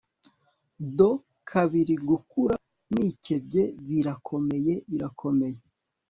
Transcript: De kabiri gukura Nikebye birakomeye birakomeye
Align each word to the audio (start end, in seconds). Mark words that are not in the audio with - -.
De 0.97 1.09
kabiri 1.49 1.95
gukura 2.09 2.55
Nikebye 2.93 3.63
birakomeye 3.87 4.73
birakomeye 4.89 5.59